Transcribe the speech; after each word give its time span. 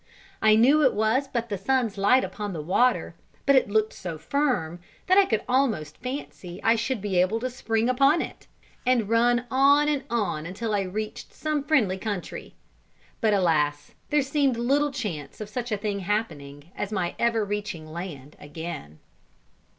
I 0.41 0.55
knew 0.55 0.81
it 0.83 0.95
was 0.95 1.27
but 1.27 1.49
the 1.49 1.59
sun's 1.59 1.95
light 1.95 2.23
upon 2.23 2.53
the 2.53 2.61
water, 2.63 3.13
but 3.45 3.55
it 3.55 3.69
looked 3.69 3.93
so 3.93 4.17
firm, 4.17 4.79
that 5.05 5.19
I 5.19 5.25
could 5.25 5.43
almost 5.47 5.97
fancy 6.01 6.59
I 6.63 6.75
should 6.75 7.01
be 7.01 7.21
able 7.21 7.39
to 7.39 7.51
spring 7.51 7.87
upon 7.87 8.19
it, 8.19 8.47
and 8.83 9.07
run 9.09 9.45
on 9.51 9.87
and 9.87 10.03
on 10.09 10.47
until 10.47 10.73
I 10.73 10.81
reached 10.81 11.33
some 11.35 11.63
friendly 11.63 11.99
country. 11.99 12.55
But 13.21 13.35
alas! 13.35 13.93
there 14.09 14.23
seemed 14.23 14.57
little 14.57 14.89
chance 14.91 15.39
of 15.39 15.49
such 15.49 15.71
a 15.71 15.77
thing 15.77 15.99
happening 15.99 16.71
as 16.75 16.91
my 16.91 17.13
ever 17.19 17.45
reaching 17.45 17.85
land 17.85 18.35
again. 18.39 18.97